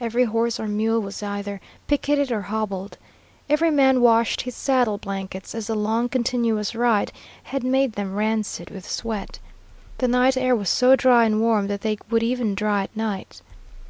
Every 0.00 0.24
horse 0.24 0.58
or 0.58 0.68
mule 0.68 1.00
was 1.02 1.22
either 1.22 1.60
picketed 1.86 2.32
or 2.32 2.40
hobbled. 2.40 2.96
Every 3.46 3.70
man 3.70 4.00
washed 4.00 4.40
his 4.40 4.56
saddle 4.56 4.96
blankets, 4.96 5.54
as 5.54 5.66
the 5.66 5.74
long 5.74 6.08
continuous 6.08 6.74
ride 6.74 7.12
had 7.42 7.62
made 7.62 7.92
them 7.92 8.14
rancid 8.14 8.70
with 8.70 8.88
sweat. 8.88 9.38
The 9.98 10.08
night 10.08 10.34
air 10.38 10.56
was 10.56 10.70
so 10.70 10.96
dry 10.96 11.26
and 11.26 11.42
warm 11.42 11.66
that 11.66 11.82
they 11.82 11.98
would 12.08 12.22
even 12.22 12.54
dry 12.54 12.84
at 12.84 12.96
night. 12.96 13.42